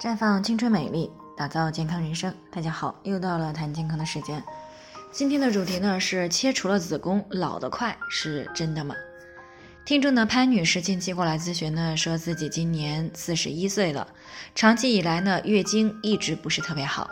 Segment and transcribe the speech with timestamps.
[0.00, 2.34] 绽放青春美丽，打造健康人生。
[2.50, 4.42] 大家好，又到了谈健康的时间。
[5.12, 8.94] 今天的主题呢是切除了子宫老得快是真的吗？
[9.84, 14.08] 听众呢潘女士近期过来咨询呢，说自己今年四十一岁了，
[14.54, 17.08] 长期以来呢月经一直不是特别好，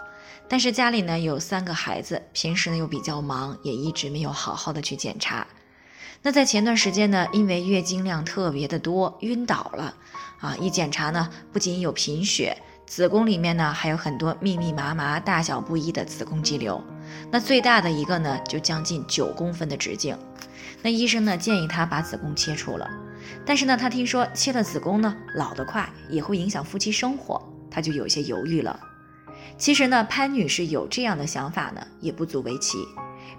[0.48, 5.46] 但是家里呢有三个孩子，平时呢又比较忙，也一直没有好好的去检查。
[6.20, 9.94] 那在前段时间呢，因为月经量特别的多，晕倒了，
[10.40, 12.60] 啊，一检查呢，不仅有贫血。
[12.94, 16.78] 子宫里面呢还有很多密密麻麻、大小不一的子宫肌瘤，
[17.30, 20.14] 那最大的一个呢就将近九公分的直径。
[20.82, 22.86] 那医生呢建议他把子宫切除了，
[23.46, 28.78] 但是呢他听说切了子宫呢老得快，也会影响夫妻生活，他就有些犹豫了。
[29.56, 32.76] 其实呢潘女士有这样的想法呢也不足为奇，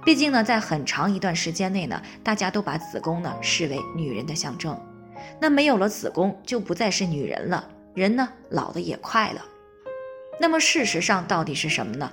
[0.03, 4.75] 毕竟呢在很长一段时间内呢大家都把子宫呢视为女人的象征，
[5.39, 7.69] 那没有了子宫就不再是女人了。
[7.93, 9.45] 人呢老的也快了，
[10.39, 12.11] 那么事实上到底是什么呢？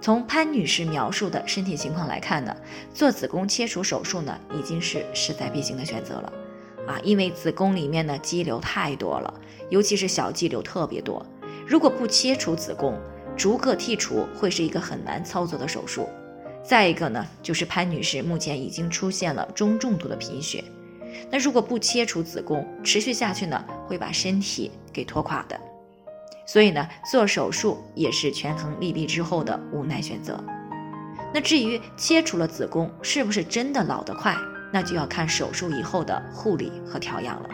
[0.00, 2.56] 从潘女士描述的身体情况来看呢，
[2.94, 6.32] 做子宫切除手术呢已经是势在必行的选择了，
[6.86, 9.34] 啊，因为子宫里面呢肌瘤太多了，
[9.68, 11.26] 尤其是小肌瘤特别多，
[11.66, 12.98] 如果不切除子宫，
[13.36, 16.08] 逐个剔除会是一个很难操作的手术。
[16.64, 20.64] 再一个呢，就是潘女士目前已经出现了中重度的贫血。
[21.30, 25.58] 那如果不切除子宫，持续下去呢，会把身体给拖垮的。
[26.46, 30.42] 所以呢，做手术也是权衡利弊之后的无奈选择。
[31.34, 34.34] 那至于切除了子宫是不是真的老得快，
[34.72, 37.48] 那就要看手术以后的护理和调养了。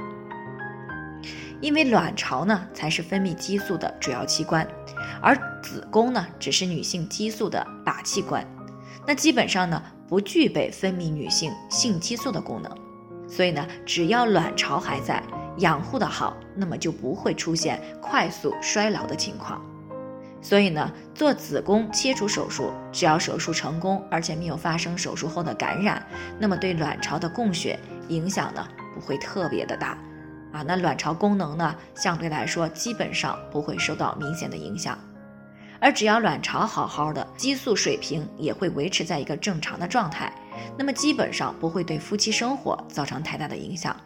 [1.60, 4.66] 因为卵巢呢才是分泌激素的主要器官，
[5.20, 8.46] 而子宫呢只是女性激素的靶器官，
[9.06, 12.83] 那基本上呢不具备分泌女性性激素的功能。
[13.34, 15.20] 所以呢，只要卵巢还在，
[15.58, 19.60] 养护的好，那么就不会出现快速衰老的情况。
[20.40, 26.00] 所以呢，做子宫切除手术，只要手术成功，而且没有发生手术后的感染，
[26.38, 27.76] 那么对卵巢的供血
[28.06, 28.64] 影响呢，
[28.94, 29.98] 不会特别的大。
[30.52, 34.96] 啊，那卵巢功能呢，相对来说基本上不会受到明显的影响。
[35.80, 40.32] 而只要卵巢好好的，激素水平也会维持在一个正常的状态。
[40.78, 43.96] 那么基本上不会对夫妻生活造成太大的影响。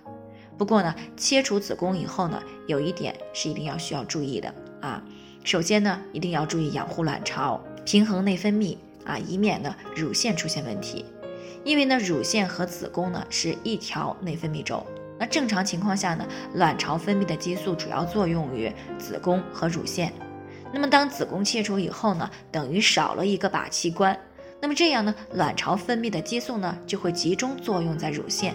[0.57, 5.03] 不过呢，切除子宫以后呢，有一点是一定要需要注意的啊。
[5.45, 11.05] 首先呢，一定要注意养护卵巢，平衡内分泌啊，以免呢乳腺出现问题。
[11.65, 14.85] 因为呢，乳腺和子宫呢是一条内分泌轴。
[15.19, 20.13] 那正常情况下呢，卵巢分泌的激素主要作用于子宫和乳腺。
[20.73, 24.19] 那么当子宫切除以后呢，等于少了一个靶器官。
[24.61, 28.55] 那么这样呢，卵巢分泌的激素呢就会集中作用在乳腺，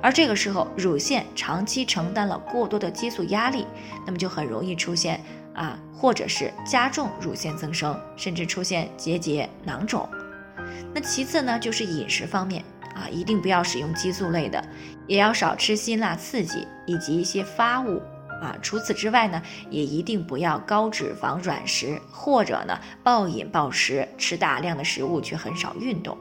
[0.00, 3.66] 而这个时候乳腺长期承担了过多的激素压力，
[4.06, 5.20] 那么就很容易出现
[5.52, 10.08] 啊，或者是加重乳腺增生，甚至出现结节、囊肿。
[10.94, 12.62] 那其次呢，就是饮食方面
[12.94, 14.64] 啊，一定不要使用激素类的，
[15.06, 18.00] 也要少吃辛辣刺激以及一些发物。
[18.42, 26.18] 啊，除此之外呢，也一定不要高脂肪软食，或者呢暴饮暴食，吃大量的食物却很少运动，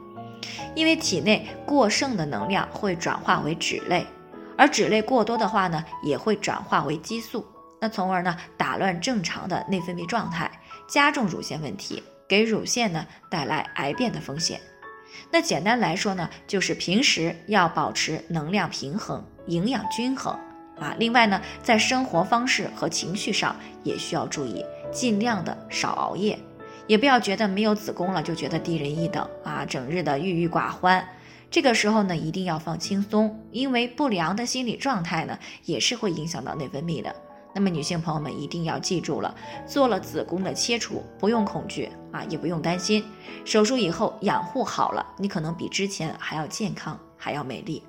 [0.75, 4.05] 因为体内过剩的能量会转化为脂类，
[4.55, 7.43] 而脂类过多的话呢，也会转化为激素，
[7.79, 10.51] 那从而呢打乱正常的内分泌状态，
[10.87, 14.61] 加重乳腺问题，给乳腺呢带来癌变的风险。
[15.31, 20.37] 那简单来说呢，就是平时要保持能量平衡，营养均衡。
[20.81, 26.37] 啊，另外呢，在生活方式和情绪上也需要注意，尽量的少熬夜，
[26.87, 31.07] 也不要觉得没有子宫了就觉得低人一等啊，整日的郁郁寡欢。
[31.51, 37.15] 这个时候呢，一定要放轻松，因为不良的心理状态呢，也是会影响到内分泌的。
[37.53, 39.35] 那么女性朋友们一定要记住了，
[39.67, 43.03] 做了子宫的切除，不用恐惧啊，也不用担心，
[43.43, 47.83] 手术以后养护好了，你可能比之前还要健康，还要美丽。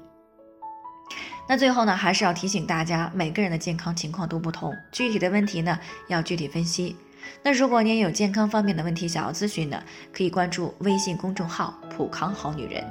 [1.48, 6.96] 那最后呢，还是要提醒大家，每个人的健康情况都不同，具体的问题呢要具体分析。
[7.42, 9.82] 那如果您有健康方面的问题想要咨询呢，
[10.12, 12.84] 可以关注微信公众号“普康好女人”，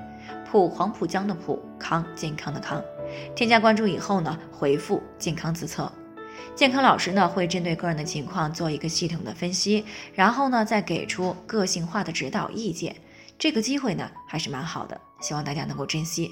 [0.50, 2.82] 普黄浦江的普康健康的康。
[3.36, 5.92] 添加关注以后呢，回复“健康自测”，
[6.56, 12.96] 健康老师呢会针对个人的情况做一个系统的分析，然后呢再给出个性化的指导意见。
[13.38, 16.32] 这个机会呢还是蛮好的，希望大家能够珍惜。